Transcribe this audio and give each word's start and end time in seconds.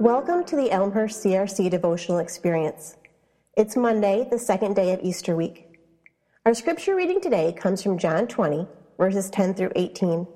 Welcome 0.00 0.44
to 0.44 0.56
the 0.56 0.70
Elmhurst 0.70 1.22
CRC 1.22 1.68
devotional 1.68 2.20
experience. 2.20 2.96
It's 3.54 3.76
Monday, 3.76 4.26
the 4.30 4.38
second 4.38 4.74
day 4.74 4.94
of 4.94 5.00
Easter 5.02 5.36
week. 5.36 5.78
Our 6.46 6.54
scripture 6.54 6.96
reading 6.96 7.20
today 7.20 7.52
comes 7.52 7.82
from 7.82 7.98
John 7.98 8.26
20, 8.26 8.66
verses 8.96 9.28
10 9.28 9.52
through 9.52 9.72
18. 9.76 10.26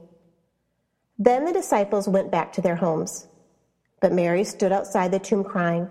Then 1.19 1.47
the 1.47 1.53
disciples 1.55 2.07
went 2.07 2.31
back 2.31 2.53
to 2.53 2.61
their 2.61 2.77
homes, 2.77 3.27
but 4.03 4.13
Mary 4.13 4.45
stood 4.45 4.71
outside 4.71 5.11
the 5.11 5.19
tomb 5.19 5.43
crying. 5.43 5.89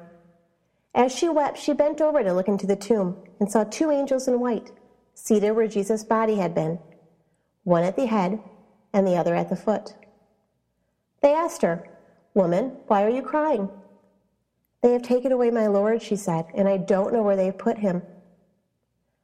As 0.93 1.11
she 1.11 1.27
wept, 1.27 1.57
she 1.57 1.73
bent 1.73 1.99
over 1.99 2.21
to 2.21 2.31
look 2.31 2.47
into 2.47 2.67
the 2.67 2.75
tomb 2.75 3.17
and 3.39 3.51
saw 3.51 3.63
two 3.63 3.89
angels 3.89 4.27
in 4.27 4.39
white 4.39 4.69
seated 5.15 5.53
where 5.53 5.67
Jesus' 5.67 6.03
body 6.03 6.35
had 6.35 6.53
been, 6.53 6.77
one 7.63 7.81
at 7.81 7.95
the 7.95 8.05
head 8.05 8.39
and 8.93 9.07
the 9.07 9.15
other 9.15 9.33
at 9.33 9.49
the 9.49 9.55
foot. 9.55 9.95
They 11.23 11.33
asked 11.33 11.63
her, 11.63 11.89
Woman, 12.33 12.77
why 12.87 13.03
are 13.03 13.09
you 13.09 13.21
crying? 13.21 13.69
They 14.81 14.91
have 14.91 15.01
taken 15.01 15.31
away 15.31 15.49
my 15.51 15.67
Lord, 15.67 16.01
she 16.01 16.15
said, 16.15 16.45
and 16.55 16.67
I 16.67 16.77
don't 16.77 17.13
know 17.13 17.21
where 17.21 17.35
they 17.35 17.45
have 17.45 17.57
put 17.57 17.77
him. 17.77 18.01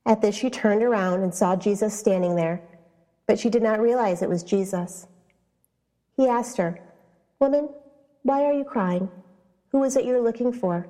At 0.06 0.22
this, 0.22 0.36
she 0.36 0.50
turned 0.50 0.84
around 0.84 1.22
and 1.22 1.34
saw 1.34 1.56
Jesus 1.56 1.98
standing 1.98 2.36
there, 2.36 2.62
but 3.28 3.40
she 3.40 3.50
did 3.50 3.62
not 3.62 3.82
realize 3.82 4.22
it 4.22 4.30
was 4.30 4.44
Jesus. 4.44 5.08
He 6.16 6.28
asked 6.28 6.58
her, 6.58 6.80
Woman, 7.40 7.70
why 8.24 8.46
are 8.46 8.54
you 8.54 8.64
crying? 8.64 9.10
Who 9.72 9.84
is 9.84 9.96
it 9.96 10.06
you're 10.06 10.22
looking 10.22 10.52
for? 10.52 10.88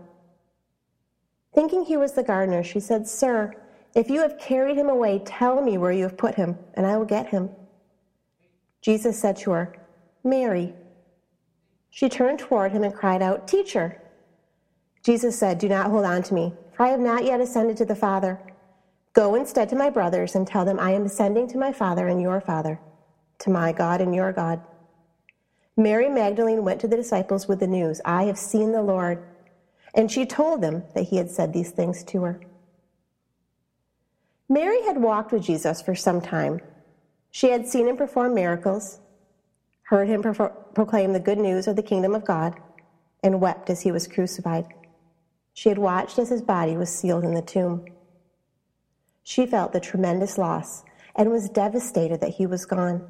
Thinking 1.53 1.83
he 1.83 1.97
was 1.97 2.13
the 2.13 2.23
gardener, 2.23 2.63
she 2.63 2.79
said, 2.79 3.07
Sir, 3.07 3.53
if 3.95 4.09
you 4.09 4.21
have 4.21 4.37
carried 4.37 4.77
him 4.77 4.89
away, 4.89 5.19
tell 5.25 5.61
me 5.61 5.77
where 5.77 5.91
you 5.91 6.03
have 6.03 6.17
put 6.17 6.35
him, 6.35 6.57
and 6.75 6.85
I 6.85 6.97
will 6.97 7.05
get 7.05 7.27
him. 7.27 7.49
Jesus 8.81 9.19
said 9.19 9.35
to 9.37 9.51
her, 9.51 9.75
Mary. 10.23 10.73
She 11.89 12.09
turned 12.09 12.39
toward 12.39 12.71
him 12.71 12.83
and 12.83 12.93
cried 12.93 13.21
out, 13.21 13.47
Teacher. 13.47 14.01
Jesus 15.03 15.37
said, 15.37 15.57
Do 15.57 15.69
not 15.69 15.89
hold 15.89 16.05
on 16.05 16.23
to 16.23 16.33
me, 16.33 16.53
for 16.73 16.85
I 16.85 16.89
have 16.89 16.99
not 16.99 17.25
yet 17.25 17.41
ascended 17.41 17.77
to 17.77 17.85
the 17.85 17.95
Father. 17.95 18.39
Go 19.13 19.35
instead 19.35 19.69
to 19.69 19.75
my 19.75 19.89
brothers 19.89 20.35
and 20.35 20.45
tell 20.45 20.65
them 20.65 20.79
I 20.79 20.91
am 20.91 21.05
ascending 21.05 21.47
to 21.49 21.57
my 21.57 21.73
Father 21.73 22.07
and 22.07 22.21
your 22.21 22.41
Father, 22.41 22.79
to 23.39 23.49
my 23.49 23.71
God 23.71 24.01
and 24.01 24.13
your 24.13 24.31
God. 24.31 24.61
Mary 25.75 26.09
Magdalene 26.09 26.63
went 26.63 26.81
to 26.81 26.87
the 26.87 26.97
disciples 26.97 27.47
with 27.47 27.59
the 27.59 27.67
news, 27.67 28.01
I 28.03 28.23
have 28.25 28.37
seen 28.37 28.71
the 28.71 28.81
Lord. 28.81 29.23
And 29.93 30.11
she 30.11 30.25
told 30.25 30.61
them 30.61 30.83
that 30.93 31.03
he 31.03 31.17
had 31.17 31.31
said 31.31 31.51
these 31.51 31.71
things 31.71 32.03
to 32.05 32.23
her. 32.23 32.41
Mary 34.47 34.81
had 34.83 34.97
walked 34.97 35.31
with 35.31 35.43
Jesus 35.43 35.81
for 35.81 35.95
some 35.95 36.21
time. 36.21 36.59
She 37.31 37.49
had 37.49 37.67
seen 37.67 37.87
him 37.87 37.97
perform 37.97 38.33
miracles, 38.33 38.99
heard 39.89 40.07
him 40.07 40.21
pro- 40.21 40.49
proclaim 40.75 41.13
the 41.13 41.19
good 41.19 41.39
news 41.39 41.67
of 41.67 41.75
the 41.75 41.81
kingdom 41.81 42.13
of 42.13 42.23
God, 42.23 42.55
and 43.23 43.41
wept 43.41 43.71
as 43.71 43.81
he 43.81 43.91
was 43.91 44.07
crucified. 44.07 44.67
She 45.55 45.67
had 45.67 45.79
watched 45.79 46.19
as 46.19 46.29
his 46.29 46.43
body 46.43 46.77
was 46.77 46.93
sealed 46.93 47.23
in 47.23 47.33
the 47.33 47.41
tomb. 47.41 47.85
She 49.23 49.47
felt 49.47 49.73
the 49.73 49.79
tremendous 49.79 50.37
loss 50.37 50.83
and 51.15 51.31
was 51.31 51.49
devastated 51.49 52.21
that 52.21 52.35
he 52.35 52.45
was 52.45 52.67
gone. 52.67 53.03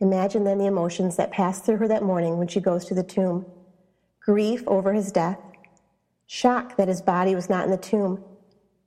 Imagine 0.00 0.44
then 0.44 0.58
the 0.58 0.66
emotions 0.66 1.16
that 1.16 1.32
passed 1.32 1.64
through 1.64 1.78
her 1.78 1.88
that 1.88 2.04
morning 2.04 2.38
when 2.38 2.46
she 2.46 2.60
goes 2.60 2.84
to 2.84 2.94
the 2.94 3.02
tomb 3.02 3.44
grief 4.20 4.62
over 4.68 4.92
his 4.92 5.10
death, 5.10 5.38
shock 6.26 6.76
that 6.76 6.88
his 6.88 7.02
body 7.02 7.34
was 7.34 7.50
not 7.50 7.64
in 7.64 7.72
the 7.72 7.76
tomb, 7.76 8.24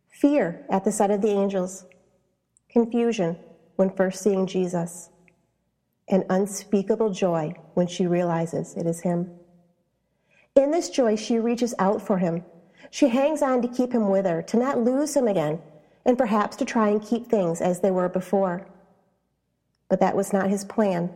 fear 0.09 0.65
at 0.69 0.85
the 0.85 0.91
sight 0.91 1.11
of 1.11 1.21
the 1.21 1.29
angels, 1.29 1.85
confusion 2.69 3.37
when 3.75 3.89
first 3.89 4.23
seeing 4.23 4.47
Jesus, 4.47 5.09
and 6.07 6.23
unspeakable 6.29 7.11
joy 7.11 7.53
when 7.73 7.87
she 7.87 8.07
realizes 8.07 8.75
it 8.75 8.85
is 8.85 9.01
him. 9.01 9.29
In 10.55 10.71
this 10.71 10.89
joy, 10.89 11.15
she 11.15 11.37
reaches 11.37 11.75
out 11.77 12.01
for 12.01 12.17
him. 12.17 12.43
She 12.89 13.09
hangs 13.09 13.41
on 13.41 13.61
to 13.61 13.67
keep 13.67 13.91
him 13.91 14.09
with 14.09 14.25
her, 14.25 14.41
to 14.43 14.57
not 14.57 14.79
lose 14.79 15.15
him 15.15 15.27
again, 15.27 15.59
and 16.05 16.17
perhaps 16.17 16.55
to 16.57 16.65
try 16.65 16.89
and 16.89 17.01
keep 17.01 17.27
things 17.27 17.61
as 17.61 17.81
they 17.81 17.91
were 17.91 18.09
before. 18.09 18.65
But 19.89 19.99
that 19.99 20.15
was 20.15 20.33
not 20.33 20.49
his 20.49 20.65
plan. 20.65 21.11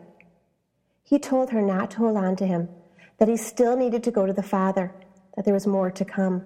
He 1.04 1.18
told 1.18 1.50
her 1.52 1.62
not 1.62 1.92
to 1.92 1.98
hold 1.98 2.18
on 2.18 2.36
to 2.38 2.46
him, 2.46 2.70
that 3.18 3.28
he 3.28 3.38
still 3.38 3.76
needed 3.76 4.04
to 4.04 4.12
go 4.12 4.26
to 4.26 4.34
the 4.34 4.44
Father, 4.44 4.92
that 5.36 5.46
there 5.46 5.54
was 5.54 5.68
more 5.68 5.92
to 5.92 6.06
come. 6.06 6.44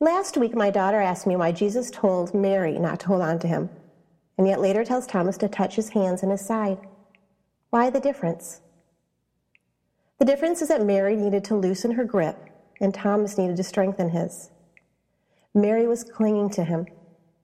Last 0.00 0.36
week, 0.36 0.54
my 0.54 0.70
daughter 0.70 1.00
asked 1.00 1.26
me 1.26 1.36
why 1.36 1.52
Jesus 1.52 1.90
told 1.90 2.34
Mary 2.34 2.78
not 2.78 3.00
to 3.00 3.06
hold 3.08 3.20
on 3.20 3.38
to 3.40 3.46
him, 3.46 3.68
and 4.40 4.48
yet 4.48 4.62
later 4.62 4.86
tells 4.86 5.06
Thomas 5.06 5.36
to 5.36 5.48
touch 5.50 5.76
his 5.76 5.90
hands 5.90 6.22
and 6.22 6.32
his 6.32 6.40
side. 6.40 6.78
Why 7.68 7.90
the 7.90 8.00
difference? 8.00 8.62
The 10.18 10.24
difference 10.24 10.62
is 10.62 10.68
that 10.68 10.86
Mary 10.86 11.14
needed 11.14 11.44
to 11.44 11.54
loosen 11.54 11.90
her 11.90 12.04
grip 12.04 12.38
and 12.80 12.94
Thomas 12.94 13.36
needed 13.36 13.58
to 13.58 13.62
strengthen 13.62 14.08
his. 14.08 14.48
Mary 15.52 15.86
was 15.86 16.04
clinging 16.04 16.48
to 16.52 16.64
him, 16.64 16.86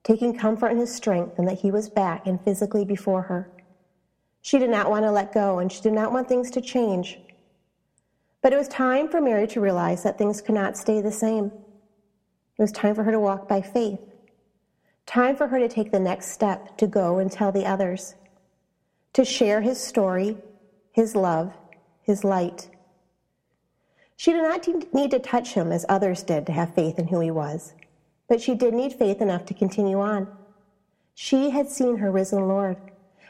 taking 0.03 0.35
comfort 0.35 0.69
in 0.69 0.79
his 0.79 0.91
strength 0.91 1.37
and 1.37 1.47
that 1.47 1.59
he 1.59 1.69
was 1.69 1.87
back 1.87 2.25
and 2.25 2.41
physically 2.41 2.83
before 2.83 3.21
her. 3.21 3.47
She 4.41 4.57
did 4.57 4.71
not 4.71 4.89
want 4.89 5.05
to 5.05 5.11
let 5.11 5.31
go 5.31 5.59
and 5.59 5.71
she 5.71 5.83
did 5.83 5.93
not 5.93 6.11
want 6.11 6.27
things 6.27 6.49
to 6.49 6.61
change. 6.61 7.19
But 8.41 8.53
it 8.53 8.57
was 8.57 8.69
time 8.69 9.07
for 9.07 9.21
Mary 9.21 9.45
to 9.49 9.61
realize 9.61 10.01
that 10.01 10.17
things 10.17 10.41
could 10.41 10.55
not 10.55 10.75
stay 10.75 10.99
the 11.01 11.11
same. 11.11 11.51
It 12.57 12.61
was 12.63 12.71
time 12.71 12.95
for 12.95 13.03
her 13.03 13.11
to 13.11 13.19
walk 13.19 13.47
by 13.47 13.61
faith. 13.61 13.99
Time 15.07 15.37
for 15.37 15.47
her 15.47 15.57
to 15.57 15.69
take 15.69 15.91
the 15.91 15.99
next 15.99 16.31
step 16.33 16.77
to 16.77 16.85
go 16.85 17.17
and 17.17 17.31
tell 17.31 17.51
the 17.51 17.65
others, 17.65 18.15
to 19.13 19.23
share 19.23 19.61
his 19.61 19.81
story, 19.81 20.37
his 20.91 21.15
love, 21.15 21.53
his 22.01 22.25
light. 22.25 22.69
She 24.17 24.33
did 24.33 24.43
not 24.43 24.93
need 24.93 25.11
to 25.11 25.19
touch 25.19 25.53
him 25.53 25.71
as 25.71 25.85
others 25.87 26.23
did 26.23 26.45
to 26.47 26.51
have 26.51 26.75
faith 26.75 26.99
in 26.99 27.07
who 27.07 27.21
he 27.21 27.31
was, 27.31 27.73
but 28.27 28.41
she 28.41 28.53
did 28.53 28.73
need 28.73 28.93
faith 28.93 29.21
enough 29.21 29.45
to 29.45 29.53
continue 29.53 30.01
on. 30.01 30.27
She 31.15 31.51
had 31.51 31.69
seen 31.69 31.97
her 31.97 32.11
risen 32.11 32.47
Lord 32.47 32.77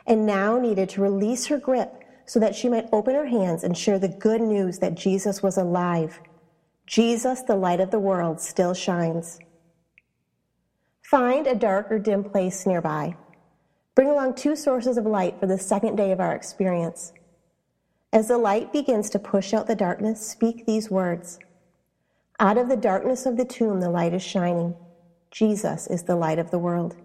and 0.08 0.26
now 0.26 0.58
needed 0.58 0.90
to 0.90 1.02
release 1.02 1.46
her 1.46 1.60
grip 1.60 2.04
so 2.26 2.40
that 2.40 2.56
she 2.56 2.70
might 2.70 2.90
open 2.92 3.14
her 3.14 3.28
hands 3.28 3.64
and 3.64 3.78
share 3.78 4.00
the 4.00 4.08
good 4.08 4.42
news 4.42 4.80
that 4.80 4.96
Jesus 4.96 5.44
was 5.44 5.58
alive. 5.58 6.20
Jesus, 6.88 7.44
the 7.44 7.56
light 7.56 7.80
of 7.80 7.92
the 7.92 8.00
world, 8.00 8.42
still 8.42 8.74
shines. 8.74 9.40
Find 11.10 11.48
a 11.48 11.56
dark 11.56 11.90
or 11.90 12.00
dim 12.00 12.22
place 12.22 12.66
nearby. 12.66 13.16
Bring 13.96 14.10
along 14.10 14.36
two 14.36 14.58
sources 14.58 14.98
of 14.98 15.06
light 15.06 15.40
for 15.40 15.48
the 15.48 15.58
second 15.58 15.96
day 15.96 16.12
of 16.12 16.20
our 16.20 16.36
experience. 16.36 17.14
As 18.12 18.28
the 18.28 18.38
light 18.38 18.74
begins 18.74 19.10
to 19.12 19.20
push 19.20 19.54
out 19.54 19.68
the 19.68 19.76
darkness, 19.76 20.20
speak 20.20 20.66
these 20.66 20.92
words 20.92 21.40
Out 22.42 22.58
of 22.58 22.68
the 22.68 22.76
darkness 22.76 23.26
of 23.26 23.38
the 23.38 23.46
tomb, 23.46 23.80
the 23.80 23.90
light 23.90 24.14
is 24.14 24.22
shining. 24.22 24.76
Jesus 25.32 25.88
is 25.88 26.04
the 26.04 26.18
light 26.18 26.40
of 26.40 26.52
the 26.52 26.60
world. 26.60 26.98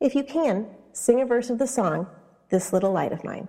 If 0.00 0.14
you 0.14 0.24
can, 0.24 0.68
sing 0.94 1.20
a 1.20 1.26
verse 1.26 1.50
of 1.50 1.58
the 1.58 1.66
song, 1.66 2.06
This 2.48 2.72
Little 2.72 2.92
Light 2.92 3.12
of 3.12 3.24
Mine. 3.24 3.48